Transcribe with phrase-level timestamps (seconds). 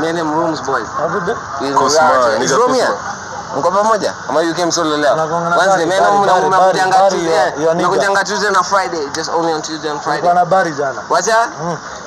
[0.00, 0.88] Me and him rooms boys.
[0.98, 1.34] Abudu.
[1.60, 2.38] He's Kusma, Raj.
[2.40, 2.86] nigga Is Romeo?
[2.86, 3.58] Kusma.
[3.58, 4.14] Mko pamoja?
[4.28, 5.12] Ama you came solo leo?
[5.12, 7.50] Anagonga na Wednesday, bari, man, bari, mna- bari, mnakujanga bari, Tuesday.
[7.50, 7.88] bari, ya nigga.
[7.88, 9.06] Mnakujanga Tuesday na Friday.
[9.14, 10.20] Just only on Tuesday and Friday.
[10.22, 11.02] Nilikuwa na habari jana.
[11.08, 11.48] Wacha?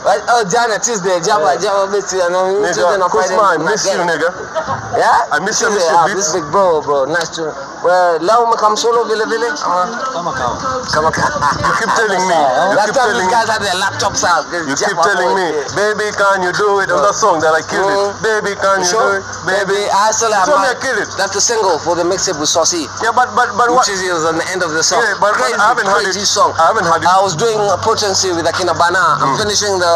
[0.04, 0.20] Mm.
[0.36, 3.36] Oh, jana Tuesday, jaba jaba basi na Tuesday Nigga, na Friday.
[3.36, 3.96] Kusma, I mna miss get.
[3.96, 4.30] you, nigga.
[5.00, 5.32] Yeah?
[5.32, 6.16] I miss you, Tuesday, miss your ah, beats.
[6.20, 7.06] This big bro, bro.
[7.06, 7.44] Nice to.
[7.84, 9.48] Well, leo umekam solo vile vile?
[9.64, 10.56] Ama Kama kawa.
[10.92, 11.24] kama ka.
[11.64, 12.36] You keep telling me.
[12.36, 13.36] You Last keep time telling these me.
[13.36, 14.44] guys had their laptops out.
[14.52, 15.76] This You keep Jabba telling me, yeah.
[15.76, 16.92] baby, can you do it?
[16.92, 18.12] On that song that I killed Mm.
[18.12, 18.24] it.
[18.24, 19.04] Baby, can you Sure.
[19.04, 19.24] do it?
[19.48, 19.76] Baby.
[19.76, 21.10] Baby, I still have Tell me my, I killed it.
[21.20, 22.88] That's the single for the mixtape with Saucy.
[23.04, 23.84] Yeah, but but but what?
[23.88, 25.00] Which is was on the end of the song.
[25.04, 26.32] Yeah, but, but crazy, I haven't heard crazy it.
[26.32, 26.52] song.
[26.60, 27.08] I haven't heard it.
[27.08, 29.20] I was doing a potency with Akina Bana.
[29.20, 29.93] I'm finishing the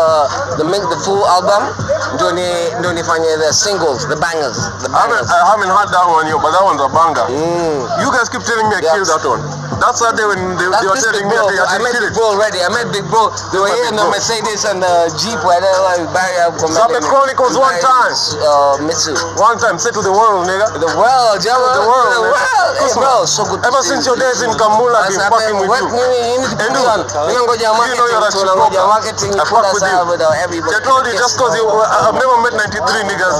[0.57, 1.73] the the full album.
[2.17, 2.39] Doing
[2.81, 5.29] doing the singles, the bangers, the I haven't, bangers.
[5.29, 7.27] I haven't heard that one yet, but that one's a banger.
[7.29, 7.83] Mm.
[8.01, 8.95] You guys keep telling me I Yeah.
[8.95, 9.43] killed that one.
[9.77, 11.37] That's that day when they, That's they were telling big me.
[11.37, 12.13] I, I met Big it.
[12.17, 12.57] Bro already.
[12.65, 13.29] I met Big Bro.
[13.53, 14.17] They were here in the Bro.
[14.17, 15.37] Mercedes and the Jeep.
[15.45, 18.13] Where they were very Zabe Chronicles one time.
[18.41, 19.13] Uh, Mitsu.
[19.37, 20.81] One time, say to the world, nigga.
[20.81, 21.77] The world, Java.
[21.77, 22.73] The world, The world.
[22.81, 23.61] Hey, bro, so good.
[23.69, 24.13] Ever since you.
[24.13, 25.87] your days in Camp Mulla, I've been fucking with you.
[25.93, 27.03] nini- nini And kitu you- gani?
[27.29, 29.97] Mimi ngoja you know you're a marketing, I fuck with you.
[30.27, 30.75] uh, everybody.
[30.75, 33.37] I told you just cause you, I've never met 93 niggas.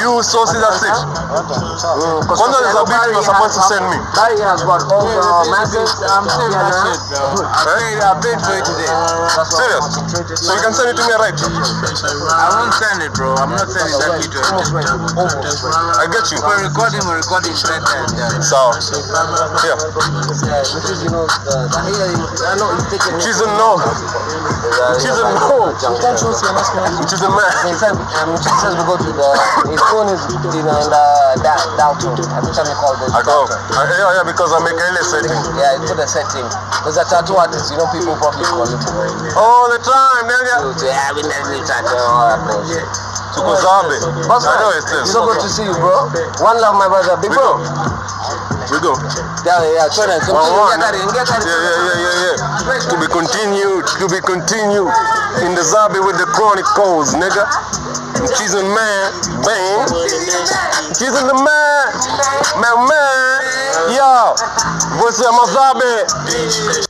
[0.00, 0.92] You saucy that's it.
[0.92, 3.98] Mm, 'cause Kwanza there's a beat Barry you were supposed to send me.
[4.16, 5.92] Barry has got all the masters.
[6.04, 7.44] I'm saying that shit, bro.
[7.44, 8.90] I paid, I paid for it today.
[9.50, 9.86] Serious?
[10.40, 11.36] So you can send it to me right?
[11.36, 13.34] I won't send it, bro.
[13.36, 14.28] I'm not sending that to
[14.74, 14.88] ready.
[16.00, 16.38] I get you.
[16.42, 18.42] We're recording, we're recording and there.
[18.42, 18.72] So,
[19.64, 19.76] yeah.
[20.44, 21.80] Yeah, which is, you know, the, the,
[22.48, 23.78] I know he's taking She's a no.
[25.90, 27.02] A no.
[27.10, 27.50] She's a man.
[27.74, 29.28] Said, um, he says we go to the,
[29.72, 30.76] his phone is, in the
[31.42, 32.14] da- Dalton.
[32.36, 33.10] Every time you call this.
[33.10, 33.48] I go.
[33.48, 35.34] I, yeah, yeah, because I make a setting.
[35.58, 36.46] Yeah, it's a setting.
[36.78, 38.78] Because a tattoo artist, you know, people probably call him.
[39.34, 40.78] All the time, nigga.
[40.78, 42.86] To have in every tattoo, all that bullshit.
[43.38, 43.94] Zabe.
[44.26, 45.06] Boss I know it's this.
[45.06, 46.10] it's so good to see you, bro.
[46.42, 47.14] One love, my brother.
[47.22, 47.62] Big We bro.
[48.70, 48.94] We go.
[49.42, 50.06] Yeah, yeah, try.
[50.30, 50.70] One, one.
[50.70, 52.86] Get that in, get that Yeah, yeah, yeah, yeah, yeah.
[52.86, 54.94] To be continued, to be continued.
[55.42, 57.50] In the Zabe with the Chronicles, nigga.
[58.38, 59.10] She's a man,
[59.42, 59.90] bang.
[60.94, 61.84] She's in the man,
[62.62, 63.30] man, man.
[63.90, 64.38] Yo,
[65.02, 66.06] voice of Mazabe.
[66.30, 66.89] She's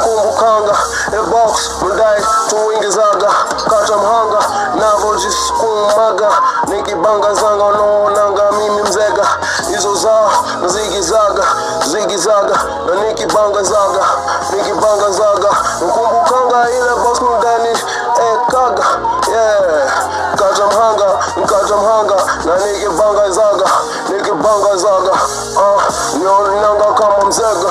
[0.00, 0.76] nakumbukanga
[1.18, 3.28] ebox mdai tuingizaga
[3.70, 4.38] kata mhanga
[4.80, 6.28] navojisukumaga
[6.68, 9.26] nikibangazanga unaonanga mimi mzega.
[9.68, 10.30] Hizo zao
[10.66, 11.44] zigizaga
[11.86, 12.56] zigizaga
[12.86, 14.04] na nikibanga zaga
[14.56, 15.48] nikibanga zaga.
[15.86, 17.68] Nkumbukanga ile box mdani
[18.32, 18.84] ekaga
[19.32, 19.92] yeah.
[20.36, 21.04] Kata mhanga
[21.46, 22.14] kata mhanga
[22.44, 23.66] na nikibangazaga
[24.16, 25.12] nikibangazaga
[25.56, 25.82] uh,
[26.18, 27.65] nionanga kama mzega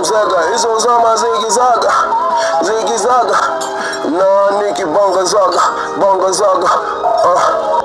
[0.00, 1.92] mzega hizo zama zigizaga
[2.62, 3.38] zigizaga
[4.18, 5.60] na nikibangazaga
[6.00, 6.68] bangazaga
[7.34, 7.77] uh.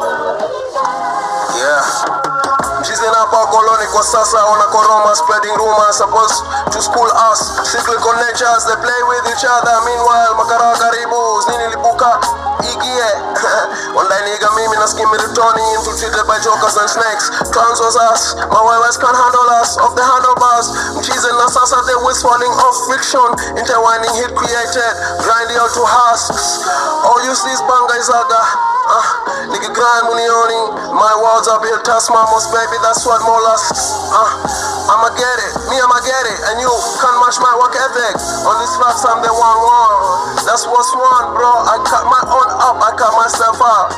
[3.33, 4.37] Mchizi hapa koloni kwa sasa
[4.71, 7.39] koroma spreading rumors supposed to school us.
[7.71, 9.81] Cyclical natures they play with each other.
[9.85, 12.19] Meanwhile makara karibu nini lipuka
[12.61, 13.09] igie.
[13.95, 17.29] Wandaniga mimi na skimiritoni infiltrated by jokers and snakes.
[17.51, 18.35] Clowns was us.
[18.53, 19.77] Mawewes can't handle us.
[19.77, 23.29] Off the handlebars mchizi na sasa they whistling off friction.
[23.57, 24.93] Intertwining hit created.
[25.25, 26.61] Grinding out to husks.
[27.01, 28.41] All you see is banga izaga
[28.87, 29.05] uh,
[29.51, 30.61] nigga grind munioni
[30.95, 35.53] my walls are built as mamos baby that's what mollusks uh, I'ma get it.
[35.71, 36.39] Me I'ma get it.
[36.51, 36.67] And you
[36.99, 38.19] can't match my work ethic.
[38.45, 40.43] On this facts I'm the one one.
[40.43, 41.49] That's what's one bro.
[41.49, 42.77] I cut my own up.
[42.83, 43.95] I cut myself up.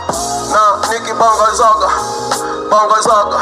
[0.53, 1.89] Now Nicky Bonga Zaga
[2.69, 3.39] Bonga Zaga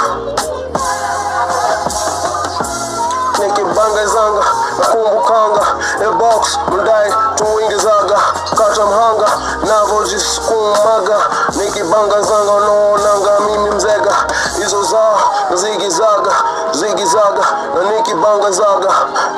[3.48, 4.46] nikibangazanga
[4.80, 5.73] nakumbukanga
[6.08, 8.20] ebox mdai tuingizaga
[8.58, 9.28] kata mhanga
[9.68, 11.18] navojisukumaga
[11.56, 14.14] nikibangazanga unaonanga mimi mzega.
[14.58, 15.20] Hizo zao
[15.54, 16.32] zigizaga
[16.72, 17.44] zigizaga
[17.76, 18.90] na nikibanga zaga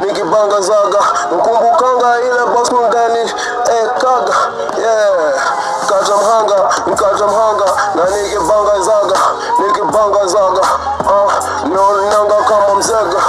[0.06, 1.00] nikibanga zaga.
[1.35, 3.19] Nkumbukanga ile box mdani
[3.65, 4.35] ekaga
[4.81, 5.44] yeah.
[5.89, 6.56] Kata mhanga
[6.95, 7.65] kata mhanga
[7.95, 9.19] na nikibangazaga
[9.68, 10.61] nikibangazaga
[11.06, 11.33] uh,
[11.69, 13.21] naonanga kama mzega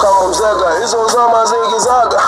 [0.00, 0.80] kama mzega.
[0.80, 2.18] Hizo zama zigizaga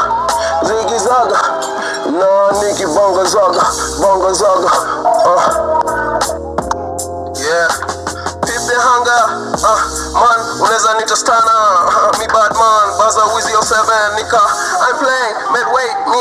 [3.09, 3.65] Bongo banga
[3.97, 4.73] nikibanga zaga
[5.25, 5.43] uh.
[7.41, 7.69] Yeah,
[8.45, 9.25] peep the hunger.
[9.65, 9.81] Uh,
[10.13, 11.57] man, unaweza nita stana.
[11.89, 14.41] Uh, me bad man, baza wizi 07 nika.
[14.85, 16.21] I'm playing midweight, me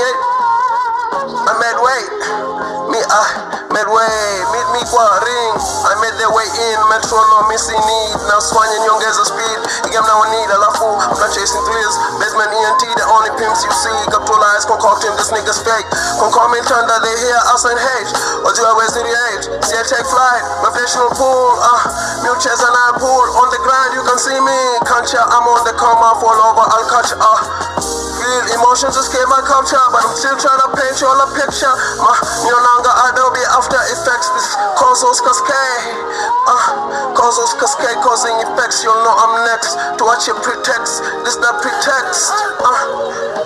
[1.43, 2.07] I made weight.
[2.95, 3.27] Me uh,
[3.75, 3.89] made
[4.55, 5.53] meet me kwa ring.
[5.87, 8.17] I made their way in, metronome missing need.
[8.27, 9.59] Now swanya nyongeza speed.
[9.87, 11.95] Igam now need alafu I'm not chasing thrills.
[12.19, 13.99] Basement ENT, the only pimps you see.
[14.11, 15.87] Capitalize concocting this nigga's fake.
[16.19, 18.11] Concomment under they hear us and hate.
[18.77, 19.45] Waste the age?
[19.65, 21.49] See I take flight, gravitational pull.
[21.59, 21.81] Uh,
[22.23, 23.25] mute chairs and I pull.
[23.41, 24.59] On the ground you can see me.
[24.85, 25.25] Can't ya?
[25.25, 26.63] I'm on the come off all over.
[26.63, 28.06] I'll catch uh.
[28.27, 31.71] Feel emotions escape my culture, but I'm still trying to paint you all a picture.
[32.03, 32.11] My
[32.43, 35.95] no longer Adobe After Effects, this causes cascade.
[36.43, 38.83] Uh, causes cascade causing effects.
[38.83, 41.07] You'll know I'm next to watch your pretext.
[41.23, 42.35] This the pretext.
[42.59, 43.36] Uh,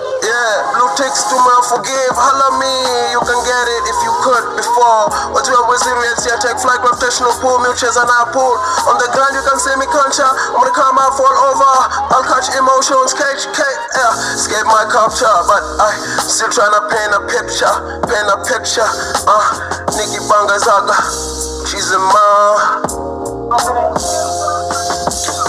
[0.74, 2.14] blue ticks to my forgive.
[2.14, 2.74] Holla me,
[3.14, 5.10] you can get it if you could before.
[5.52, 8.56] You always serious, yeah, take flight, gravitational pull, mutuals and I pull.
[8.88, 10.24] On the ground, you can see me concha.
[10.24, 11.74] I'm gonna come out, fall over.
[12.08, 14.32] I'll catch emotions, catch, catch, yeah.
[14.32, 15.92] Escape my culture, but I
[16.24, 17.74] still trying to paint a picture,
[18.08, 18.88] paint a picture.
[19.28, 19.44] Uh,
[19.92, 20.96] Nikki Bangazaga,
[21.68, 22.82] she's a mom.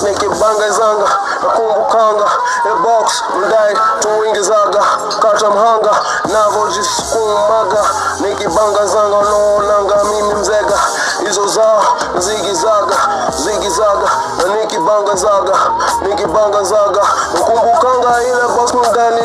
[0.03, 1.07] Nikibangazanga
[1.43, 2.25] nakumbukanga
[2.71, 4.81] ebox mdai tuingizaga
[5.21, 5.91] kata mhanga
[6.33, 7.83] navojisukumaga
[8.19, 10.79] nikibangazanga unaonanga mimi mzega
[11.27, 11.83] hizo zao
[12.17, 12.95] zigizaga
[13.43, 15.53] zigizaga na nikibangazaga
[16.01, 17.01] nikibangazaga
[17.33, 19.21] nakumbukanga ile box mdani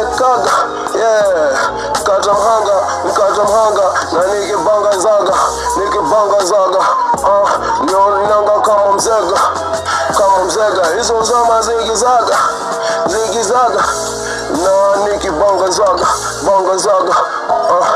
[0.00, 0.50] ekaga
[0.98, 1.58] yeah.
[2.04, 2.72] Kata mhanga
[3.14, 3.82] kata mhanga
[4.12, 5.34] na nikibangazaga
[5.76, 6.78] nikibangazaga
[7.22, 7.50] uh,
[7.84, 9.40] nionanga kama mzega
[10.58, 12.38] kama mzega hizo zama zigizaga
[13.06, 13.84] zigizaga
[14.62, 16.06] na nikibangazaga
[16.46, 17.16] bangazaga
[17.50, 17.86] uh.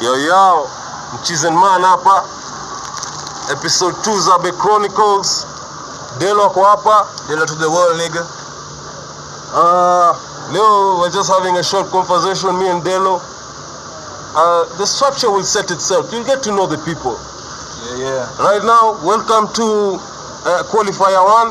[0.00, 0.68] Yo yo,
[1.14, 2.24] Mchizen Man hapa,
[3.52, 5.46] episode 2 Zabe Chronicles.
[6.20, 6.96] Delo ako hapa.
[7.28, 8.22] Delo to the world, nigga.
[9.56, 10.12] Uh,
[10.52, 13.18] Leo, we're just having a short conversation, me and Delo.
[14.36, 16.12] Uh, the structure will set itself.
[16.12, 17.16] You'll get to know the people.
[17.96, 18.36] Yeah, yeah.
[18.38, 19.66] Right now, welcome to
[20.46, 21.50] uh, qualifier one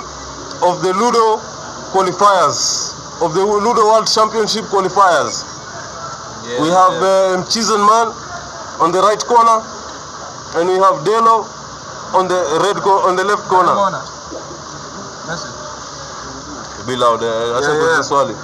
[0.64, 1.42] of the Ludo
[1.92, 2.94] qualifiers,
[3.26, 5.44] of the Ludo World Championship qualifiers.
[6.48, 7.36] yeah We have yeah.
[7.36, 8.08] uh, Mchizen Man
[8.80, 9.60] on the right corner,
[10.62, 11.44] and we have Delo
[12.16, 13.74] on the red co- on the left corner.
[15.30, 16.86] Message.
[16.88, 17.22] Be loud.
[17.22, 18.04] Uh, acha Yeah, nikuulize yeah.
[18.04, 18.36] swali.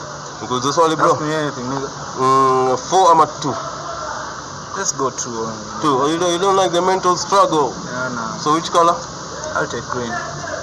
[0.41, 1.11] Nikuulize swali bro.
[1.11, 1.89] Ask me anything, nigga.
[2.19, 3.55] Mm, four ama two?
[4.77, 5.31] Let's go two.
[5.31, 5.97] Um, Two.
[6.01, 7.73] Oh, you don't, you don't like the mental struggle.
[7.87, 8.37] yeah, nah.
[8.37, 8.93] So which color?
[9.55, 10.11] I'll take green.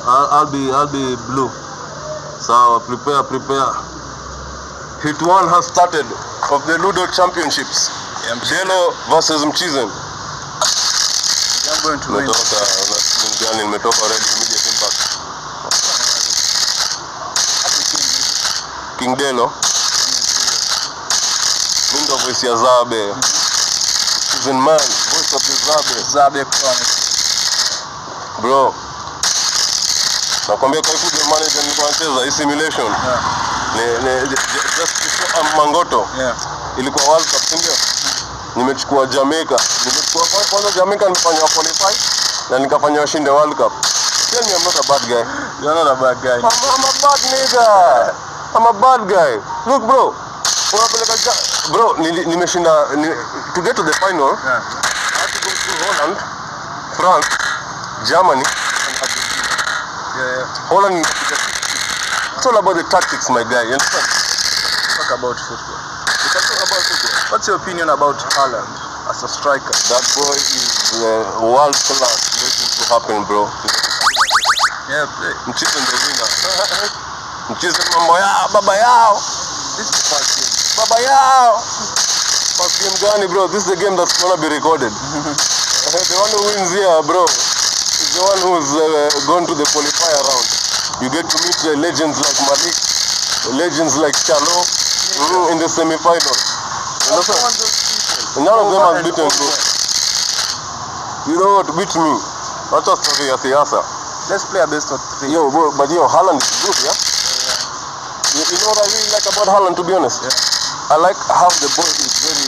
[0.04, 1.48] I'll, I'll be I'll be blue.
[2.44, 3.72] So prepare prepare.
[5.02, 6.06] Hit one has started
[6.52, 7.90] of the Ludo Championships.
[8.28, 9.88] Yeah, Delo versus Mchizen.
[9.88, 12.26] I'm going to win.
[12.26, 13.62] Nimetoka una timu gani?
[13.64, 14.24] Nimetoka already
[19.02, 19.50] King Delo.
[21.92, 23.14] Mimi ndo voice ya Zabe.
[24.30, 24.78] Season man,
[25.10, 26.02] voice of Zabe.
[26.12, 26.88] Zabe Chronic.
[28.40, 28.74] Bro.
[30.48, 32.86] Nakwambia kwa kuja manager nilikuwa nacheza hii simulation.
[33.76, 36.34] Yeah, Ni, just before um, Mangoto yeah.
[36.78, 37.72] ilikuwa World Cup si ndio?
[38.56, 39.56] Nimechukua Jamaica.
[39.86, 41.96] Nimechukua kwa- kwanza Jamaica nilifanywa qualify
[42.50, 43.72] na nikafanya washinde World Cup.
[44.30, 45.24] Tell me I'm not a bad guy.
[45.62, 46.28] You're not a bad guy.
[46.28, 48.14] I'm, I'm a bad nigga.
[48.54, 49.32] I'm a bad guy.
[49.64, 50.12] Look bro.
[50.72, 51.32] Unapeleka
[51.72, 51.96] bro
[52.28, 53.08] nimeshinda ni,
[53.54, 54.60] to get to the final Yeah.
[54.60, 56.16] I had to go through Holland,
[56.96, 57.28] France,
[58.08, 59.52] Germany and Argentina.
[60.16, 60.68] Yeah, yeah.
[60.68, 61.00] Holland
[62.36, 63.62] It's all about the tactics my guy.
[63.64, 64.04] You understand?
[65.00, 65.80] Talk about football.
[66.20, 67.32] We can talk about football.
[67.32, 68.68] What's your opinion about Haaland
[69.08, 69.72] as a striker?
[69.88, 73.48] That boy is uh, world class waiting to happen bro.
[74.92, 75.32] Yeah, play.
[75.48, 77.08] Mchize ndo winner.
[77.52, 79.14] Mchize mambo yao, baba yao.
[79.76, 80.48] This is the game.
[80.80, 81.60] Baba yao.
[82.56, 83.46] First game gani bro?
[83.48, 84.88] This is the game that's gonna be recorded.
[85.92, 88.88] the one who wins here bro is the one who's uh,
[89.28, 90.48] gone to the qualifier round.
[91.04, 92.76] You get to meet the legends like Malik,
[93.60, 94.56] legends like Chalo
[95.20, 96.36] mm, in the semi-final.
[98.40, 99.48] None of them has beaten bro.
[101.28, 101.68] You know what?
[101.76, 102.12] Beat me.
[102.80, 103.84] Just story ya siasa.
[104.30, 105.32] Let's play a best of three.
[105.36, 107.11] Yo, bro, but yo, Haaland is good, yeah?
[108.32, 110.22] You, you know what I really like about Holland, to be honest?
[110.24, 110.32] Yeah.
[110.92, 112.46] I like how the boy is very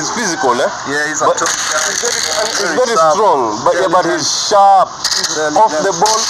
[0.00, 0.68] is physical, eh?
[0.88, 1.80] Yeah, he's a But top guy.
[1.92, 4.88] he's very, he's Very very strong, but yeah, but he's sharp.
[4.88, 5.60] He's Intelligent.
[5.60, 6.20] off the ball,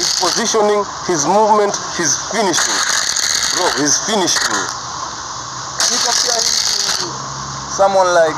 [0.00, 2.76] his positioning, his movement, his finishing.
[3.60, 4.40] Bro, his finishing.
[4.40, 6.56] Can you compare him
[6.96, 7.06] to
[7.76, 8.36] someone like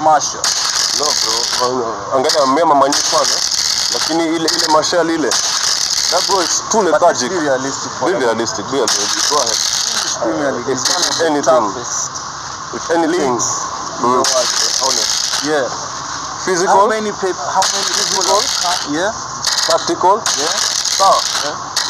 [0.00, 0.40] Marshall?
[0.98, 3.36] No bro, angalia mema manyifana,
[3.92, 5.30] lakini ile ile Marshall ile.
[6.08, 7.28] That bro is too lethargic.
[7.28, 9.28] be realistic Be realistic, be realistic.
[9.28, 9.52] Go ahead.
[9.52, 12.12] English Premier League If one of the anything, toughest.
[12.72, 14.24] If anything, mm.
[15.44, 15.68] Yeah.
[16.72, 17.44] How many people?
[17.44, 18.40] How many people?
[18.88, 19.12] Yeah.
[19.68, 20.48] tactical, Yeah.
[20.96, 21.20] sawa,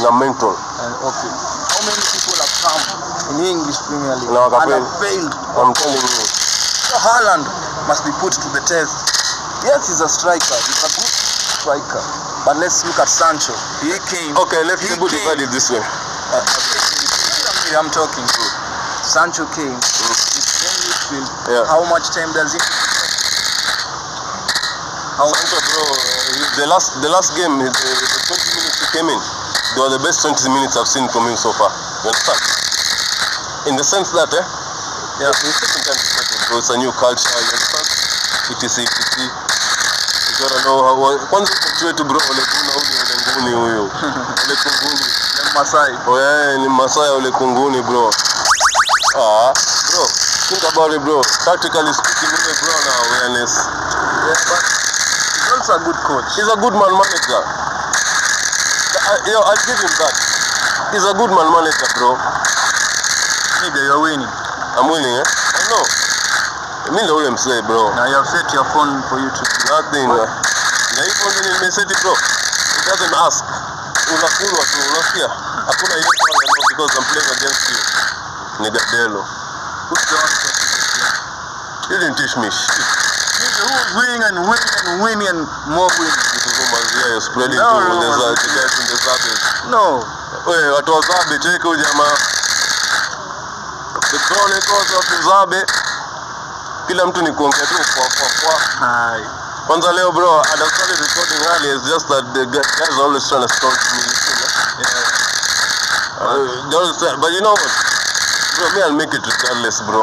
[0.03, 0.51] na mental.
[0.51, 1.31] And okay.
[1.31, 2.83] How many people have come
[3.39, 5.31] in English Premier League Na and have failed?
[5.55, 6.25] I'm telling you.
[6.91, 7.47] So Haaland
[7.87, 8.99] must be put to the test.
[9.63, 10.59] Yes, he's a striker.
[10.59, 11.13] He's a good
[11.63, 12.03] striker.
[12.45, 13.55] But let's look at Sancho.
[13.83, 14.37] He came.
[14.37, 15.81] Okay, let's he people divide it this way.
[15.81, 17.77] Uh, okay.
[17.77, 18.43] I'm talking to.
[19.03, 19.75] Sancho came.
[19.75, 21.29] He's.
[21.49, 21.65] Yeah.
[21.67, 22.61] How much time does he?
[25.19, 29.09] How Sancho, bro, uh, the last the last game, the, the 20 minutes he came
[29.11, 29.21] in,
[29.75, 31.75] they were the best 20 minutes I've seen from him so far.
[32.07, 32.39] You understand?
[33.67, 34.45] In the sense that, eh,
[35.21, 36.59] yeah, he's taking time to settle, bro.
[36.63, 37.29] It's a new culture.
[37.35, 37.99] You understand?
[38.49, 39.48] etc etc.
[40.39, 41.19] Gotta know how.
[41.31, 43.83] Kwanza coach wetu bro, ole kuna huyu ole nguni huyo.
[43.83, 45.07] ole kunguni.
[45.45, 45.93] Ni Masai.
[45.93, 48.11] Yeah, ni Masai ole kunguni bro.
[49.17, 49.53] Ah,
[49.91, 50.07] bro,
[50.49, 51.23] think about it, bro.
[51.45, 53.53] Tactically speaking, ule bro na awareness.
[53.59, 54.63] Yeah, but
[55.35, 56.29] he's also a good coach.
[56.37, 57.43] He's a good man manager.
[59.11, 60.15] I, yo, I'll give him that.
[60.95, 62.15] He's a good man manager, bro.
[63.65, 64.31] Nigga, you're winning.
[64.79, 65.25] I'm winning, eh?
[65.27, 65.83] I know.
[66.93, 67.95] Mi ndo ule msee bro.
[67.95, 69.43] Now you have set your phone for you to.
[69.71, 70.09] Nothing.
[70.97, 72.13] Na hivyo ndio nimeseti bro.
[72.13, 73.45] It doesn't ask.
[74.15, 75.29] Unakulwa tu, unasikia?
[75.67, 76.09] Hakuna hiyo
[76.69, 77.77] because I'm playing against you.
[78.59, 79.27] Ni Gadelo.
[81.91, 82.85] You didn't teach me shit.
[83.59, 85.41] Who's winning and winning and winning and
[85.73, 86.21] more winning?
[86.35, 88.35] This is rumors here you're spreading No, to no, the, no.
[88.35, 89.41] guys in the service.
[89.71, 90.05] No.
[90.47, 92.17] Wewe watu wa Zabe cheke huyu jamaa.
[94.11, 95.67] The Chronicles of Zabe.
[96.89, 98.61] Kila mtu ni kuongea tu kwa kwa kwa.
[98.87, 99.25] Hai.
[99.67, 101.69] Kwanza leo bro, I had started recording early.
[101.77, 104.01] It's just that the guys are always trying to stop me.
[104.81, 104.97] Yeah.
[106.21, 107.73] Uh, they always but you know what?
[108.57, 110.01] Bro, me I'll make it regardless, bro.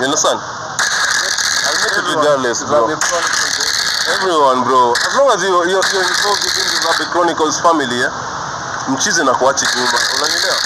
[0.00, 0.40] You understand?
[0.40, 2.88] I'll make it regardless, bro.
[4.16, 4.94] Everyone, bro.
[4.96, 8.12] As long as you you're, you're involved within the Zabe Chronicles family, yeah?
[8.88, 9.98] Mchize na kuachi nyuma.
[10.18, 10.56] Unanielewa?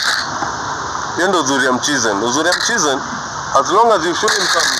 [1.16, 2.22] Hiyo ndio uzuri ya Mchizen.
[2.22, 3.00] Uzuri ya Mchizen,
[3.60, 4.79] as long as you show him some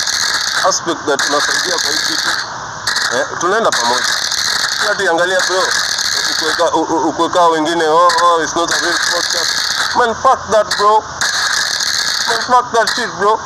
[0.68, 2.28] aspect that unasaidia kwa hii kitu,
[3.16, 4.04] eh, tunaenda pamoja.
[4.80, 5.62] Sio ati angalia bro,
[6.30, 9.50] ukuweka u- u- ukuweka wengine oh, oh, it's not a real podcast.
[9.96, 11.04] Man, fuck that bro.
[12.28, 13.40] Man, fuck that shit bro.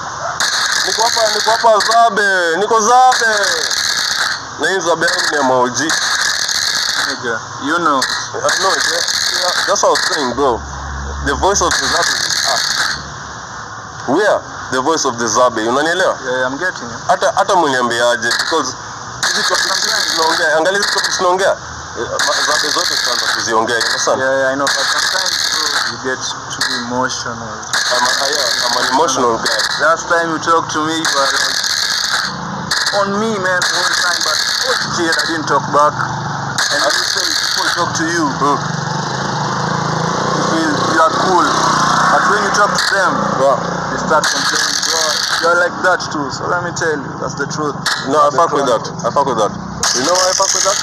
[0.87, 3.27] Niko hapa niko hapa Zabe, niko Zabe.
[4.59, 5.93] Na hii Zabe yangu ni ya maoji.
[7.09, 8.01] Nigga, you know.
[8.35, 9.67] I know it, yeah.
[9.67, 10.61] That's what I was saying, bro.
[11.27, 12.24] The voice of the Zabe.
[14.09, 14.41] We are
[14.73, 15.65] the voice of the Zabe.
[15.69, 16.15] Unanielewa?
[16.25, 17.01] Yeah, I'm getting it.
[17.09, 18.77] Hata hata mniambiaje because
[19.29, 21.51] hizi topics hizi tunaongea, angalia topics tunaongea.
[21.99, 22.07] eh,
[22.47, 24.21] Zabe zote tutaanza kuziongea, you understand?
[24.21, 24.67] Yeah, yeah, I know.
[24.67, 25.35] But sometimes
[25.93, 26.19] you get
[26.53, 27.37] too emotional.
[27.95, 29.61] I'm, a, yeah, I'm an emotional guy.
[29.81, 31.59] Last time you talked to me, you were like
[33.01, 34.21] on me, man, the whole time.
[34.25, 34.37] But
[34.69, 35.95] oh, shit, I didn't talk back.
[36.75, 38.59] And you say people talk to you, Mm.
[40.37, 41.47] you feel you are cool.
[42.13, 43.74] But when you talk to them, Yeah.
[44.07, 45.01] Start complaining, bro.
[45.43, 46.27] You're like that too.
[46.33, 47.77] So let me tell you, that's the truth.
[48.13, 48.85] No, I fuck with that.
[49.05, 49.53] I fuck with that.
[49.99, 50.79] You know why I fuck with that?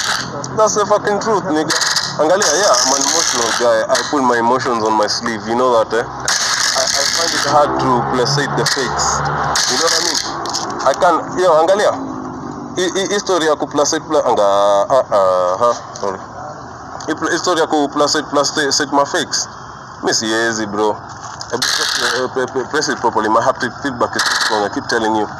[0.58, 1.74] That's the fucking truth, nigga.
[2.20, 3.78] Angalia, yeah, I'm an emotional guy.
[3.88, 5.42] I put my emotions on my sleeve.
[5.48, 6.04] You know that, eh?
[6.06, 9.06] I, I find it hard to placate the fakes.
[9.72, 10.20] You know what I mean?
[10.82, 11.92] I can, yo, angalia.
[12.78, 16.20] Hii- history ya kuplacate pla, anga, ah, ah, ha, sorry.
[17.08, 19.48] Hii history ya kuplacate placate my fakes.
[20.04, 20.96] Mi siwezi, bro.
[21.51, 23.27] Uh, pre- pre- press it properly.
[23.29, 24.63] My haptic feedback is strong.
[24.63, 25.25] I keep telling you.
[25.27, 25.31] Uh.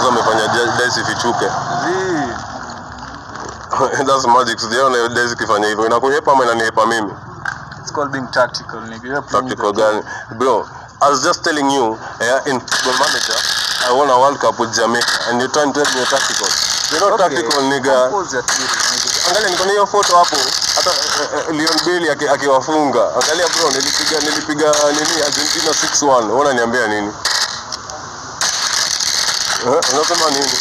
[0.00, 0.46] Sasa umefanya
[0.78, 1.48] dice ifichuke.
[4.06, 4.58] That's magic.
[4.60, 5.86] Sijaona dice ikifanya hivyo.
[5.86, 7.12] Inakuhepa ama inanihepa mimi?
[7.82, 9.22] It's called being tactical, nigga.
[9.22, 10.02] Tactical gani?
[10.38, 10.66] Bro,
[11.02, 13.38] I was just telling you, yeah, in football manager,
[13.88, 16.48] I won a World Cup with Jamaica and you're trying to tell me tactical.
[16.92, 18.10] You're not Okay, tactical, nigga.
[19.28, 20.36] Angalia niko na hiyo photo hapo.
[20.80, 23.02] Hata eh, eh, Leon Bailey akiwafunga.
[23.14, 26.24] Angalia bro, nilipiga nilipiga nini Argentina 6-1.
[26.24, 27.12] Unaona niambia nini?
[29.66, 30.58] Eh, unasema nini?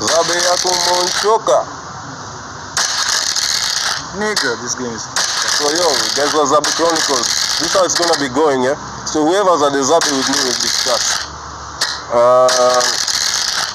[0.00, 1.64] Zabe yako monchoka.
[4.18, 5.02] Nigga, this game is.
[5.58, 7.26] So yo, guys was Zabe Chronicles.
[7.58, 8.76] this is how it's gonna be going, yeah.
[9.06, 11.28] So whoever's at the Zabi with me will discuss.
[12.12, 12.48] Uh,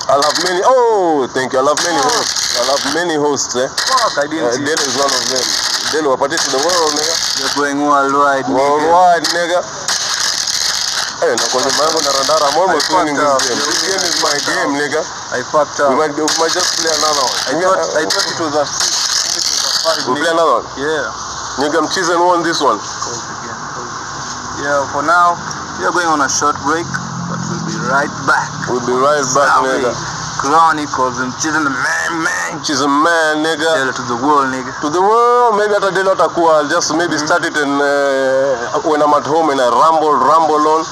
[0.10, 0.62] I'll have many.
[0.66, 1.60] Oh, thank you.
[1.60, 2.37] I'll have many hosts.
[2.58, 3.68] I'll have many hosts, eh.
[3.68, 4.66] Fuck, I didn't Uh, see.
[4.66, 5.46] Dale is one of them.
[5.94, 7.16] Dale, party to the world, nigga.
[7.40, 8.46] You're going worldwide.
[8.46, 8.58] nigga.
[8.58, 9.60] Worldwide, nigga.
[11.22, 11.98] Hey, na kwa nyuma yangu.
[11.98, 13.58] I'm almost I winning this game.
[13.58, 15.02] This game is my game, nigga.
[15.34, 15.98] I fucked We up.
[15.98, 17.34] might, we might just play another one.
[17.48, 19.34] I thought, I thought it was a six.
[19.34, 20.08] It was a five.
[20.14, 20.66] We play another one.
[20.78, 21.10] Yeah.
[21.58, 22.78] Nigga, I'm cheesing won this one.
[22.78, 24.62] Pause again, pause.
[24.62, 25.34] Yeah, for now,
[25.80, 28.50] we are going on a short break, but we'll be right back.
[28.70, 29.94] We'll be right back, nigga.
[30.38, 32.64] Chronicles and chilling the man, man.
[32.64, 33.66] She's a man, nigga.
[33.74, 34.70] Tell it to the world, nigga.
[34.86, 36.62] To the world, maybe hata Dale atakuwa.
[36.62, 40.62] I'll just maybe start it and uh, when I'm at home and I ramble, ramble
[40.78, 40.86] on.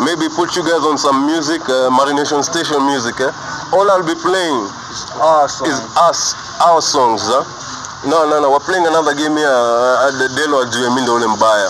[0.00, 3.20] Maybe put you guys on some music, uh, Marination Station music.
[3.20, 3.30] Eh?
[3.76, 4.64] All I'll be playing
[5.20, 5.68] Awesome.
[5.68, 6.32] is us,
[6.64, 7.20] our songs.
[7.28, 7.44] Huh?
[8.08, 8.48] No, no, no.
[8.50, 9.44] We're playing another game here.
[9.44, 11.68] Uh, at the Delo ajue mi ndo ule mbaya.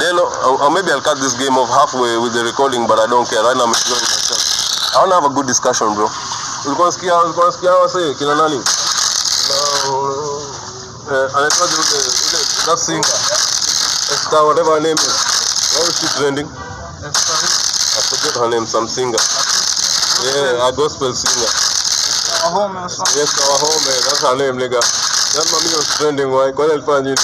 [0.00, 3.06] Delo, or, or maybe I'll cut this game off halfway with the recording, but I
[3.06, 3.42] don't care.
[3.44, 4.49] Right now I'm enjoying myself.
[4.90, 6.08] I want to have a good discussion, bro.
[6.66, 8.64] Ulikuwa nasikia, ulikuwa nasikia hawa say kina nani?
[9.42, 9.56] Kina,
[9.90, 13.14] uh, anaitwaje ule, ule, that singer.
[14.12, 15.14] Esther, whatever her name is.
[15.74, 16.46] Why is she trending?
[16.46, 19.18] I forget her name, some singer.
[20.24, 21.50] Yeah, a gospel singer.
[22.44, 22.76] Our home.
[23.16, 24.80] Yes, our home, eh, that's her name, nigga.
[25.34, 26.52] That mami was trending, why?
[26.52, 27.16] Kwani alifanya nini?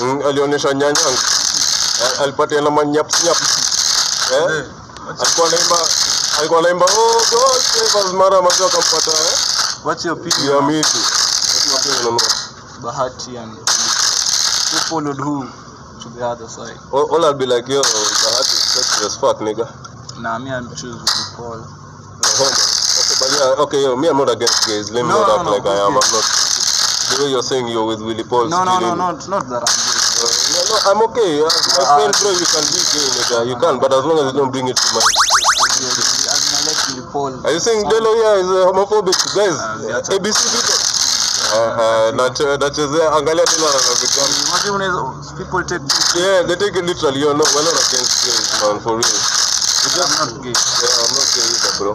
[0.00, 1.16] Mm, alionyesha nyanyang.
[2.02, 3.40] Eh, Alipatia na manyaps nyaps.
[4.32, 4.64] Eh?
[5.20, 5.76] Alikuwa naimba,
[6.38, 9.38] alikuwa naimba, oh God save us, mara maziwa akampata, eh?
[9.84, 10.54] What's your opinion?
[10.54, 10.98] Ya miti.
[12.82, 15.46] Bahati and who followed who
[16.02, 16.76] to the other side?
[16.92, 19.66] All all I'll be like, yo, Bahati is sexy as fuck, nigga.
[20.20, 21.58] Nah, me I'm choose with Paul.
[21.58, 22.46] No.
[22.92, 24.90] Okay, but yeah, okay, yo, me, I'm not against gays.
[24.90, 25.96] Let me No, not no, act no, like I am.
[25.96, 26.06] okay.
[26.06, 26.26] I'm not.
[27.12, 28.48] The way you're saying you're with Willy Paul.
[28.48, 29.76] No, no, no, stealing- no, it's not that I'm.
[30.22, 31.42] Uh, no, no, I'm okay.
[31.44, 33.36] As my Uh, friend, bro, you can be gay, nigga.
[33.48, 35.02] You can, but as long as you don't bring it to my.
[35.82, 37.44] Yeah, As in, I like Billy Paul.
[37.44, 39.52] Are you saying Delo here is uh, homophobic, guys?
[39.60, 40.00] Uh.
[40.16, 40.80] ABC people.
[41.52, 44.22] Uh, uh, nacho- nachezea angalia Delo anavyopiga.
[44.48, 46.16] Imagine when people take this.
[46.16, 47.20] Yeah, they take it literally.
[47.20, 49.20] Yo, no, we're not against gays, man, for real.
[49.84, 50.56] I'm just, not gay.
[50.56, 51.92] yeah, I'm not gay either, bro.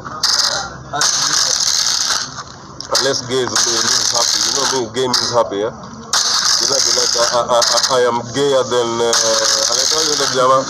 [2.93, 4.37] Unless gay is, means happy.
[4.45, 5.73] You know, me, gay means happy, yeah?
[5.73, 9.13] You like, you like, I, I, I, I am gayer than, uh,
[9.71, 10.61] anaitwa yule jamaa?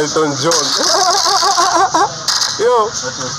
[0.00, 0.66] Elton John.
[2.60, 2.72] yo,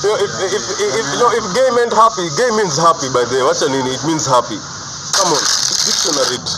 [0.03, 1.05] yo, if, if, if, if,
[1.37, 3.43] if gay meant happy, gay means happy, by the way.
[3.45, 3.85] What's your name?
[3.85, 4.57] It means happy.
[5.15, 5.41] Come on,
[5.85, 6.49] dictionary it.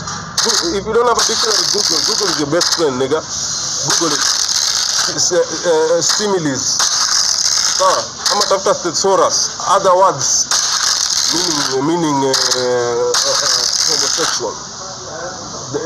[0.76, 2.00] If you don't have a dictionary, Google.
[2.08, 3.20] Google is your best friend, nigga.
[3.20, 4.24] Google it.
[5.12, 6.64] It's, uh, uh, similes.
[7.76, 8.00] Sawa,
[8.32, 9.36] ama tafuta thesaurus.
[9.68, 10.48] Other words
[11.34, 13.56] meaning meaning uh, uh, uh,
[13.92, 14.52] homosexual.
[15.74, 15.80] The,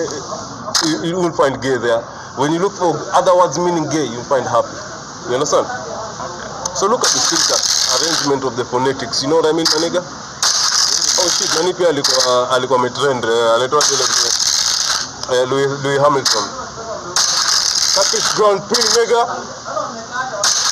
[0.86, 2.02] you, you won't find gay there.
[2.38, 4.76] When you look for other words meaning gay, you'll find happy.
[5.26, 5.66] You understand?
[6.78, 9.22] So look at the syntax arrangement of the phonetics.
[9.22, 9.98] You know what I mean, my nigga?
[9.98, 16.44] Oh shit, nani pia alikuwa alikuwa ametrend eh, vile vile eh, Louis, Lewis Hamilton.
[17.94, 19.22] Turkish Grand Prix nigga.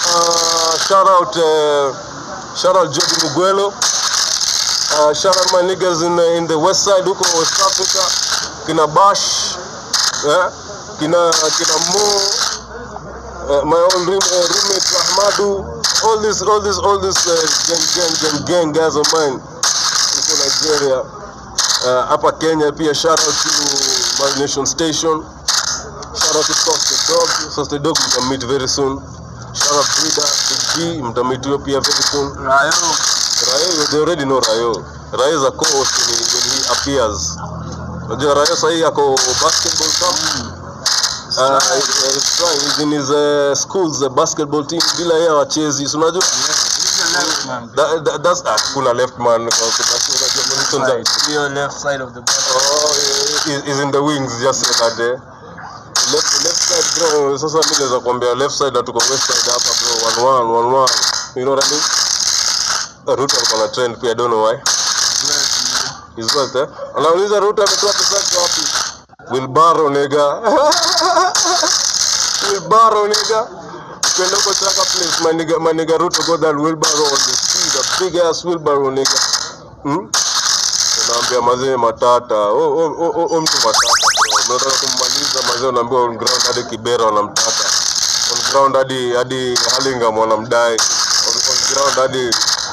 [0.06, 1.90] Uh, shout out uh,
[2.54, 3.74] shout out Jody Muguelo.
[4.94, 8.02] Uh, shout out my niggas in the, in the west side huko West Africa.
[8.66, 9.56] Kina Bash.
[10.22, 10.50] Eh?
[11.00, 12.04] Kina kina Mo.
[13.48, 15.75] Uh, my old room, roommate Rahmadu.
[16.04, 17.34] All this all this all this uh,
[17.68, 19.40] gang gang gang gang guys of mine.
[19.40, 20.98] Huko Nigeria.
[22.08, 23.50] hapa Uh, Kenya pia shout out to
[24.20, 25.22] my nation station.
[26.16, 27.28] Shout out to Sauce the Dog.
[27.52, 27.96] Sauce the Dog
[28.28, 28.98] meet very soon.
[29.54, 30.26] Shout out Frida,
[30.74, 32.34] G, mtamit hiyo pia very soon.
[32.34, 32.72] Rayo.
[33.52, 34.72] Rayo, they already know Rayo.
[35.12, 37.36] Rayo is a co-host when he, appears.
[38.06, 40.45] Unajua Rayo sahii ako basketball camp.
[41.38, 45.88] Uh, he's trying, he's in his uh, school's the basketball team bila yeye hawachezi.
[45.88, 46.22] Si unajua?
[46.22, 46.28] The.
[47.76, 49.66] That, that, that's ah, kuna left man unajua
[51.48, 52.34] left side of the ball.
[52.56, 52.94] Oh,
[53.82, 55.16] in the wings just say that eh.
[56.12, 60.08] Left, left side bro, sasa mimi naweza kuambia left side tuko west side hapa bro,
[60.08, 60.92] one one one one.
[61.36, 61.82] You know what I mean?
[63.18, 64.54] Ruto alikuwa na trend pia, I don't know why.
[66.16, 68.85] is well eh Anauliza Ruto ametoa pesa wapi?
[69.30, 70.26] Wilbaro nigga.
[72.50, 73.46] Wilbaro nigga.
[74.16, 75.20] Kwenda huko Chaka place,
[75.60, 79.18] my nigga, Ruto go that Wilbaro on the street, a big ass Wilbaro nigga.
[79.82, 80.08] Hmm?
[81.08, 82.34] Unaambia mazee matata.
[82.34, 83.92] Oh, oh, oh, oh, oh mtu matata.
[84.48, 87.64] Unataka kummaliza mazee unaambia on ground hadi Kibera wanamtaka.
[88.32, 90.72] On ground hadi hadi Hurlingham wanamdai.
[91.28, 92.30] On, on ground hadi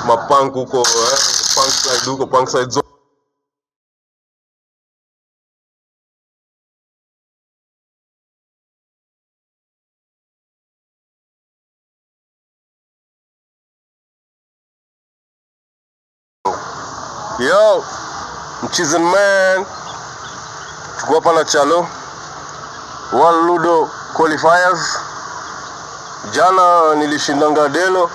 [0.07, 1.19] mapunk huko eh,
[1.55, 2.71] punk side huko punk side
[17.53, 17.83] Yo,
[18.63, 19.65] mchizen man.
[20.99, 21.87] Tuko hapa na Chalo.
[23.11, 24.97] World Ludo qualifiers.
[26.31, 28.09] Jana nilishindanga Delo.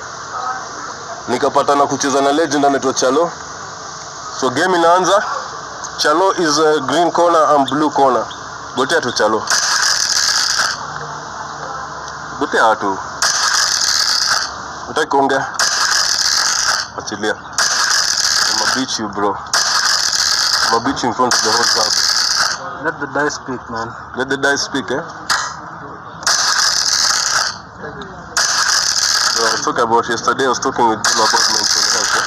[1.29, 3.31] Nikapata na kucheza na legend anaitwa Chalo.
[4.41, 5.23] So game inaanza.
[5.99, 8.25] Chalo is a green corner and blue corner.
[8.77, 9.43] Gotea tu Chalo.
[12.41, 12.99] Gotea tu.
[14.91, 15.47] Utaki kuongea?
[16.99, 17.35] Achilia.
[18.79, 19.35] Beat you bro.
[19.35, 21.91] I'm a beat you in front of the whole crowd.
[22.87, 23.91] Let the dice speak, man.
[24.15, 25.03] Let the dice speak, eh?
[29.35, 32.23] So I was talking about yesterday, I was talking with Bill about mental health.
[32.23, 32.27] eh?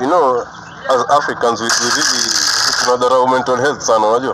[0.00, 0.40] You know,
[0.96, 2.32] as Africans, we, we really
[2.80, 4.32] tunadharau mental health sana, unajua?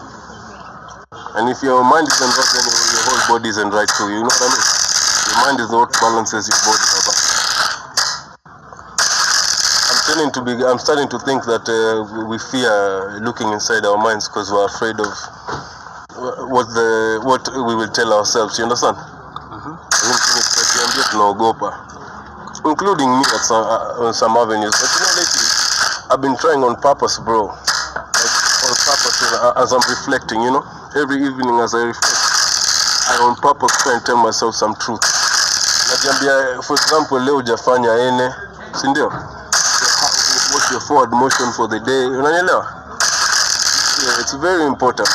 [1.43, 4.31] And if your mind isn't right, then your whole body isn't right too, you know
[4.31, 4.63] what I mean?
[5.27, 6.87] Your mind is what balances your body,
[10.21, 14.29] starting to be, I'm starting to think that uh, we fear looking inside our minds
[14.29, 15.09] because we're afraid of
[16.53, 18.59] what the what we will tell ourselves.
[18.61, 19.01] You understand?
[19.01, 19.81] Mm-hmm.
[21.09, 21.73] tunaogopa,
[22.69, 24.77] including me at some, uh, on some avenues.
[24.77, 25.47] But you know, lately
[26.13, 27.49] I've been trying on purpose, bro.
[27.49, 28.37] Like
[28.69, 29.25] on purpose
[29.57, 30.45] as I'm reflecting.
[30.45, 30.65] You know,
[31.01, 32.21] every evening as I reflect,
[33.09, 35.01] I on purpose try and tell myself some truth.
[35.89, 38.29] Najiambia, for example, leo hujafanya ene,
[38.77, 39.40] si ndio?
[40.53, 42.07] What's your forward motion for the day.
[42.07, 42.81] Unanielewa
[44.03, 45.09] yeah, it's very important.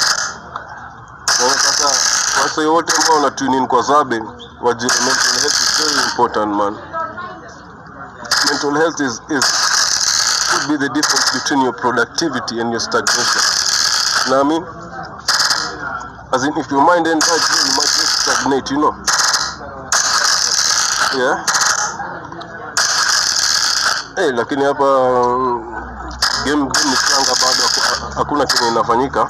[1.25, 1.89] Sasa
[2.43, 4.23] wase wote ambao wana tune in kwa zabe
[4.61, 6.73] wajue mental health is very important man.
[8.49, 9.45] Mental health is, is
[10.49, 13.41] could be the difference between your productivity and your stagnation.
[14.25, 14.63] You know what I mean?
[16.33, 18.93] As in if your mind ain't right you might just stagnate you know?
[21.17, 21.54] Yeah
[24.17, 25.75] Eh, lakini hapa mm,
[26.45, 27.63] game game ni changa bado
[28.15, 29.27] hakuna kenye inafanyika.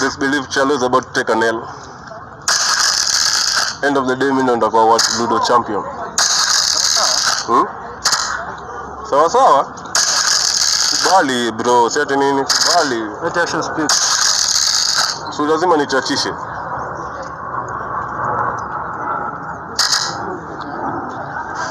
[0.00, 1.62] Best believe Chalo is about to take an L.
[3.82, 5.84] End of the day mimi ndo nitakuwa world Ludo champion.
[7.46, 7.66] Hmm?
[9.10, 9.66] Sawa sawa.
[11.04, 12.44] Kubali bro, si ati nini?
[12.44, 13.00] Kubali.
[13.24, 13.90] Let action speak.
[15.36, 16.34] So lazima nichachishe.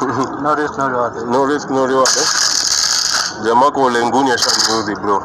[0.07, 1.15] No risk, no reward.
[1.29, 2.09] No risk, no reward.
[2.17, 2.27] Eh?
[3.45, 5.23] Jamaa kwa Olenguni ashaniudhi bro.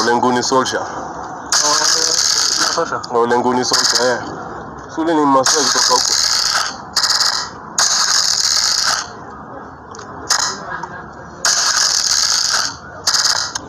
[0.00, 0.86] Olenguni Solskjaer.
[3.10, 4.22] Oh, Olenguni Solskjaer, eh.
[4.94, 6.14] Sule ni Masai kutoka huko.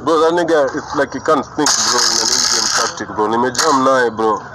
[0.03, 3.27] Bro, that nigga, it's like he can't think, bro, in an in-game tactic, bro.
[3.27, 4.54] Nimejam naye, bro.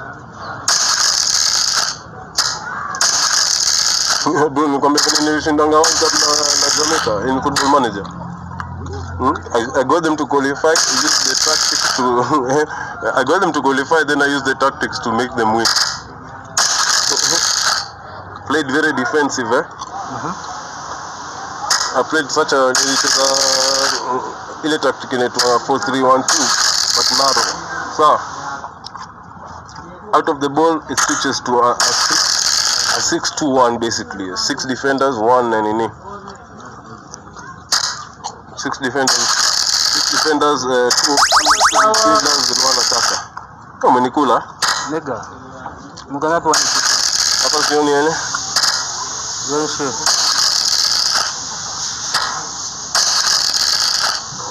[4.50, 6.08] Bro, nikwambia vile nilishindanga World na,
[6.60, 8.04] na Jamaica in football manager.
[9.18, 9.34] Hmm?
[9.54, 12.04] I, I got them to qualify, used the tactics to
[13.20, 15.66] I got them to qualify, then I used the tactics to make them win.
[18.48, 19.64] Played very defensive, eh?
[21.96, 26.22] I played such a nilicheza uh, ile tactic inaitwa 4-3-1-2
[26.96, 27.46] but narrow.
[27.96, 28.18] So
[30.12, 31.92] Out of the ball it switches to a a
[33.00, 34.28] 6-2-1 basically.
[34.36, 35.88] Six defenders, one and nini.
[38.56, 39.24] Six defenders,
[39.96, 41.16] six defenders, uh, two,
[41.80, 43.20] midfielders and one attacker.
[43.80, 44.44] Kama umenikula
[44.90, 45.24] Nigga.
[46.10, 46.64] Mkangapi wani
[47.42, 48.14] hapa sioni.
[49.50, 49.94] Very shit.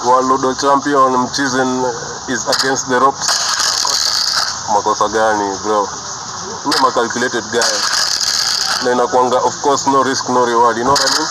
[0.06, 1.84] World Ludo champion Mchizen
[2.28, 3.26] is against the ropes.
[4.74, 5.86] Makosa gani bro?
[6.64, 7.79] I'm a calculated guy.
[8.84, 11.28] Na inakuanga of course no risk no reward, you know what I mean?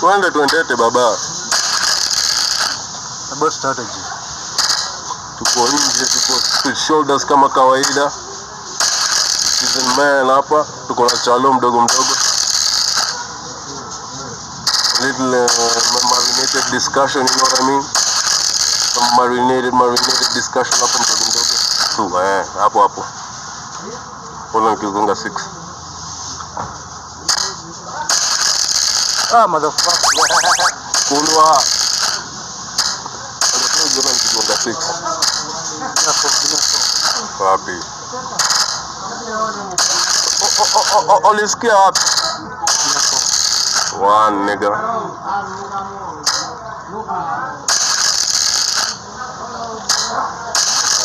[0.00, 1.16] Twende tuendete baba.
[3.32, 4.00] About strategy.
[5.38, 8.10] Tuko nje, tuko shoulders kama kawaida.
[9.58, 12.14] Season man hapa, tuko na chalo mdogo mdogo.
[15.02, 15.48] little uh,
[16.10, 17.82] marinated discussion, you know what I mean?
[17.82, 21.54] Some marinated, marinated discussion hapo mdogo mdogo.
[21.96, 23.04] Tu, eh, hapo hapo.
[24.52, 25.30] Kwanza nikigonga 6.
[29.36, 30.10] Ah, motherfucker.
[31.08, 31.62] Kulwa.
[33.90, 34.76] ndio nikigonga 6.
[35.94, 37.44] Binafo, binafo.
[37.44, 37.76] Wapi?
[41.30, 42.00] Ulisikia wapi?
[44.02, 44.70] One nigga.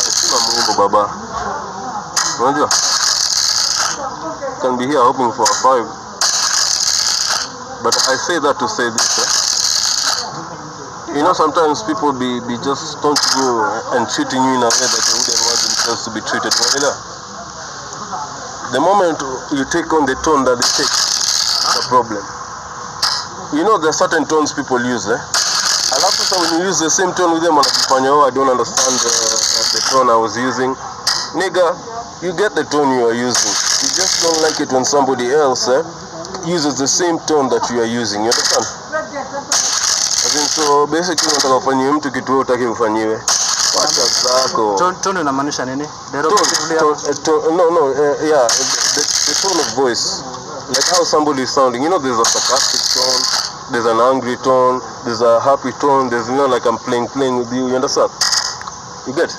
[0.04, 1.02] Heshima muhimu baba.
[2.40, 2.68] Unajua?
[4.64, 5.84] Can be here hoping for a five.
[7.84, 9.08] But I say that to say this.
[9.20, 9.28] Eh?
[11.16, 13.44] You know, sometimes people be, be just don't go
[13.96, 16.52] and treating you in a way that they wouldn't want themselves to be treated.
[16.52, 16.96] Unaelewa?
[18.72, 19.20] The moment
[19.52, 20.92] you take on the tone that they take,
[21.76, 22.22] the problem.
[23.52, 25.08] You know, there are certain tones people use.
[25.12, 25.20] Eh?
[25.92, 28.96] Alafu sasa when you use the same tone with them, wanakufanya oh, I don't understand
[28.96, 29.10] the,
[29.76, 30.72] the tone I was using.
[31.34, 31.89] Nigga,
[32.22, 33.52] you get the tone you are using.
[33.82, 35.82] You just don't like it when somebody else eh,
[36.46, 38.20] uses the same tone that you are using.
[38.24, 38.66] You understand?
[40.50, 43.20] So basically unataka ufanyiwe mtu kitu wewe hutaki ufanyiwe.
[43.80, 44.74] Wacha zako.
[44.78, 45.88] Tone tone inamaanisha nini?
[46.12, 50.22] Derogatively tone, uh, tone, no, no, uh, yeah, the, the tone of voice,
[50.68, 51.82] like how somebody is sounding.
[51.82, 53.22] You know, there's a sarcastic tone,
[53.72, 56.10] there's an angry tone, there's a happy tone.
[56.10, 57.68] There's you know, like I'm playing, playing with you.
[57.68, 58.10] You understand?
[59.06, 59.30] You get?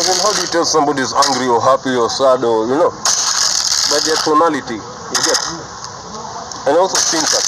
[0.00, 2.76] As in, how do you tell somebody is angry or happy or sad or you
[2.80, 2.88] know,
[3.92, 4.80] by their tonality?
[4.80, 5.40] You get?
[6.68, 7.44] And also syntax.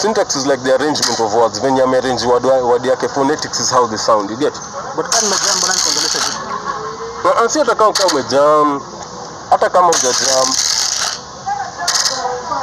[0.00, 1.60] Syntax is like the arrangement of words.
[1.60, 4.30] When you arrange word word yake, phonetics is how they sound.
[4.30, 4.56] You get?
[4.96, 6.38] But kama nimejambo nani kuongelesha vipi?
[7.24, 8.80] Na- na si hata kama kama umejam
[9.50, 10.54] hata kama hujajam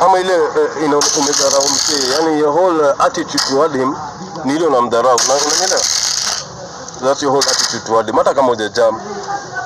[0.02, 3.96] ama ile uh, ina umedharau msee yani your whole uh, attitude toward him
[4.46, 5.82] ni ile unamdharau Una- unanielewa
[7.02, 9.02] that's your whole attitude toward him hata kama hujajam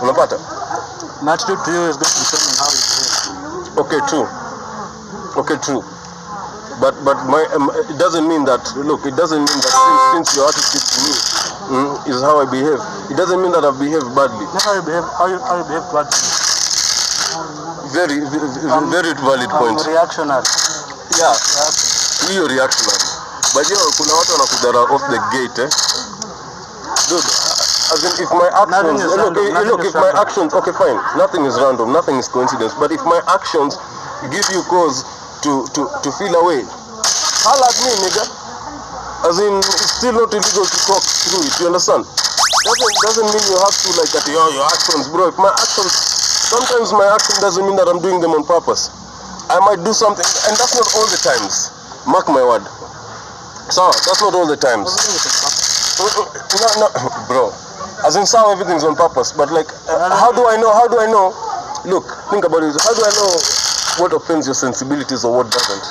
[0.02, 0.38] unapata?
[1.22, 3.78] My attitude to you is going to on how you behave.
[3.78, 4.28] okay true.
[5.36, 5.84] Okay true.
[6.80, 10.36] But but my um, it doesn't mean that look it doesn't mean that since, since
[10.36, 11.14] your attitude to me
[11.72, 14.44] mm, is how I behave it doesn't mean that I've behaved badly.
[14.52, 16.28] Not how you behave, how you how you behave towards me.
[17.96, 19.80] very very, Um, very valid um, point.
[19.88, 20.44] reactionary.
[21.20, 21.36] yeah
[22.28, 23.08] hiyo reactionary.
[23.54, 25.70] But yo kuna watu wanakudara off the gate eh
[27.08, 27.56] dude
[27.94, 30.26] as in if my actions look, random, look if my random.
[30.26, 30.98] actions okay fine.
[31.22, 31.94] Nothing is random.
[31.94, 32.74] Nothing is coincidence.
[32.74, 33.78] But if my actions
[34.34, 35.06] give you cause
[35.46, 36.66] to to to feel away
[37.46, 38.26] holla at me nigga.
[39.30, 42.10] As in it's still not illegal to talk through it you understand?
[42.10, 45.06] Doesn't doesn't mean you have to like at your your actions.
[45.14, 45.94] Bro if my actions
[46.50, 48.90] sometimes my action doesn't mean that I'm doing them on purpose.
[49.54, 51.70] I might do something and that's not all the times.
[52.10, 52.66] Mark my word.
[53.70, 55.55] So that's not all the times
[56.00, 56.88] no no
[57.28, 57.52] bro
[58.06, 61.00] as in sao everything's on purpose but like uh, how do I know how do
[61.00, 61.32] I know
[61.86, 63.32] look think about it how do I know
[64.04, 65.86] what offends your sensibilities or what doesn't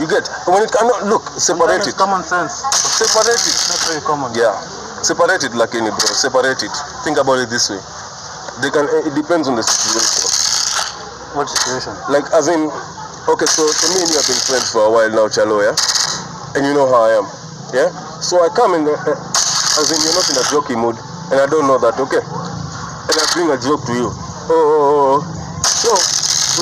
[0.00, 2.52] you get when it cannot look separate it common sense.
[2.98, 4.32] separate it It's not very common.
[4.34, 4.52] yeah,
[5.04, 6.10] separate it, like any bro.
[6.16, 6.74] Separate it.
[7.04, 7.78] Think about it this way.
[8.64, 8.88] They can.
[9.06, 10.26] It depends on the situation.
[11.38, 11.94] What situation?
[12.10, 12.66] Like as in,
[13.30, 15.76] okay, so so me and you have been friends for a while now, Chalo, yeah,
[16.56, 17.26] and you know how I am,
[17.72, 17.88] yeah.
[18.20, 20.96] So I come in, the, uh, as in you're not in a jokey mood,
[21.32, 24.08] and I don't know that, okay, and I bring a joke to you.
[24.48, 25.42] Oh, oh, oh, oh.
[25.82, 25.90] so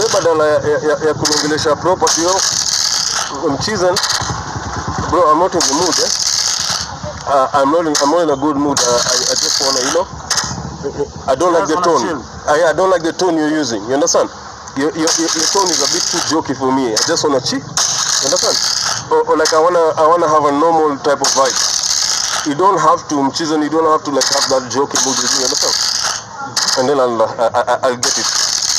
[0.00, 2.34] we badala ya, ya, ya, kunongelesha property yo
[3.50, 3.94] mchizen
[5.10, 6.10] bro I'm not in the mood eh?
[7.26, 9.80] uh, I'm not in, I'm not in a good mood uh, I, I just wanna
[9.82, 10.06] you know
[11.28, 12.22] I don't like the tone.
[12.48, 14.30] I, I don't like the tone you're using you understand
[14.78, 17.60] your, your, your, tone is a bit too jokey for me I just wanna chill
[18.28, 18.58] understand
[19.12, 21.56] or, or like I wanna I wanna have a normal type of vibe
[22.48, 25.30] you don't have to mchizen you don't have to like have that jokey mood with
[25.32, 25.76] me you understand
[26.78, 28.28] and then I'll, uh, I, I, I'll get it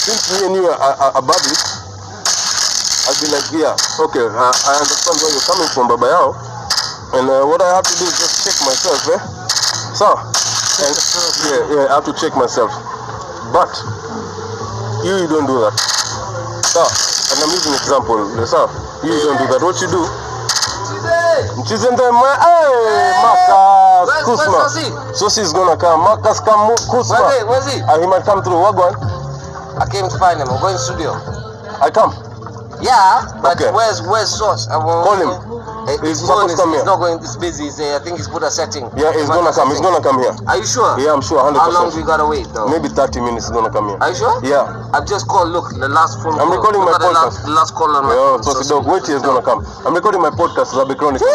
[0.01, 1.81] since me and you are, are, buddies
[3.09, 3.73] I'll be like, yeah,
[4.07, 6.37] okay, I, I understand where you're coming from, Baba Yao.
[7.17, 9.19] And uh, what I have to do is just check myself, eh?
[9.97, 10.05] So,
[10.85, 10.95] and,
[11.49, 12.69] yeah, yeah, I have to check myself.
[13.51, 13.73] But,
[15.03, 15.75] you, you don't do that.
[16.71, 18.67] So, and I'm using example, so,
[19.03, 19.61] you don't do that.
[19.63, 20.03] What you do,
[21.57, 25.13] Mchizende, ma- hey, Marcus, Where's- where's Kusma.
[25.15, 26.01] Sosi is gonna come.
[26.01, 27.43] Marcus, come, Kusma where is he?
[27.45, 27.81] Where is he?
[27.81, 28.59] Uh, he might come through.
[28.61, 28.93] Wagwan?
[29.79, 30.49] I came to find him.
[30.49, 31.11] I'm going to studio.
[31.81, 32.13] I come.
[32.81, 33.71] Yeah, but Okay.
[33.71, 34.67] where's where's Source?
[34.69, 35.31] I will, Call him.
[35.87, 36.85] He's He's, supposed going, to he's, come he's here.
[36.85, 37.15] not going.
[37.19, 37.63] He's busy.
[37.69, 38.85] He's, uh, I think he's put a setting.
[38.97, 39.69] Yeah, he's gonna come.
[39.73, 40.33] He's gonna come here.
[40.47, 40.93] Are you sure?
[41.01, 41.57] Yeah, I'm sure, 100%.
[41.57, 42.69] How long we gotta wait though?
[42.69, 43.97] Maybe 30 minutes is gonna come here.
[44.01, 44.35] Are you sure?
[44.45, 44.69] Yeah.
[44.93, 45.49] I've just called.
[45.49, 46.57] Look, the last phone I'm call.
[46.61, 47.33] recording Look my at the podcast.
[47.33, 48.43] last, the last call on my phone.
[48.43, 49.65] so So- Sidok, wait he's gonna come.
[49.85, 51.29] I'm recording my podcast, Zabe Chronicles.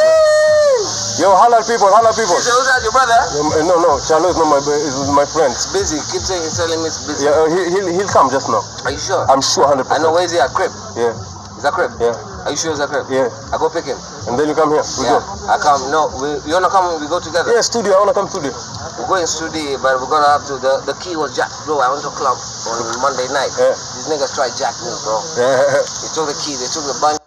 [1.18, 2.37] Yo, holla people, holla people.
[2.37, 2.80] So who's that?
[2.85, 3.16] Your brother?
[3.40, 5.48] Um, no, no, Chalo is not my, is my friend.
[5.48, 5.96] It's busy.
[6.12, 7.24] Keep saying, he's telling me it's busy.
[7.24, 8.61] Yeah, uh, he, he'll, he'll come just now.
[8.85, 9.24] Are you sure?
[9.32, 9.88] I'm sure 100%.
[9.88, 10.12] I know.
[10.12, 10.52] Where is he at?
[10.52, 10.68] Crib.
[10.94, 11.16] Yeah,
[11.56, 11.88] Is that crib?
[11.96, 12.12] yeah,
[12.46, 13.11] Are you sure it's a crib?
[13.11, 13.26] yeah.
[13.50, 13.98] I go pick him.
[14.30, 14.87] And then you come here.
[15.02, 15.18] We yeah.
[15.18, 15.50] go.
[15.50, 15.82] I come.
[15.90, 16.94] No, we, you wanna come?
[17.02, 17.50] We go together.
[17.50, 17.98] Yeah, studio.
[17.98, 18.54] I wanna come studio.
[19.02, 20.54] We're going studio, but we're gonna have to.
[20.62, 21.82] The, the key was jacked, bro.
[21.82, 23.50] I went to club on Monday night.
[23.59, 23.74] Yeah.
[23.74, 25.18] These niggas tried jack me, bro.
[25.42, 25.59] Yeah.
[25.82, 26.54] They took the key.
[26.54, 27.25] They took the bunch.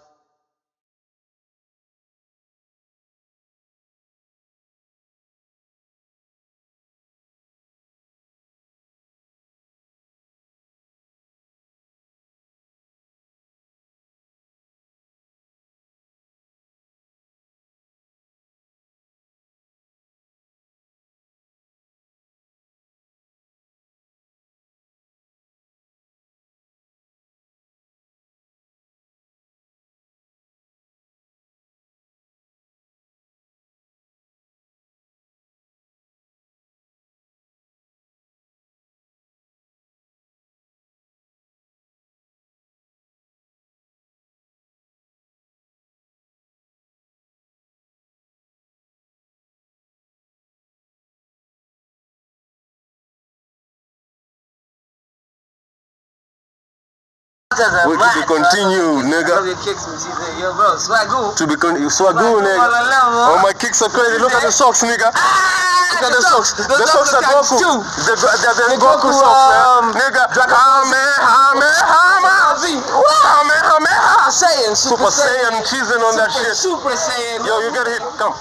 [57.60, 59.44] We to be continued, nigga.
[59.44, 60.40] your kicks, mchize.
[60.40, 61.36] Yo, bro, swagoo.
[61.36, 62.56] To be con- swagoo, nigga.
[62.56, 63.36] All.
[63.36, 64.16] Oh, my kicks are crazy.
[64.16, 65.12] Look at the socks, nigga.
[65.12, 66.56] Look at the socks.
[66.56, 67.60] The The socks are Goku.
[67.60, 70.00] The, the, the, The Goku socks, um, man.
[70.00, 70.24] Nigga.
[70.40, 72.24] Hame, hame,
[72.64, 72.80] hame.
[72.80, 74.32] Hame, hame, ha.
[74.32, 76.56] Saiyan, Super Saiyan cheesing on that shit.
[76.56, 77.44] Super Saiyan.
[77.44, 78.00] Yo, you get hit.
[78.16, 78.32] Come.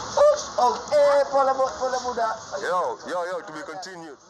[0.59, 2.39] Oh, eh, pull up, pull up.
[2.63, 4.28] Yo, yo, yo, to be continued.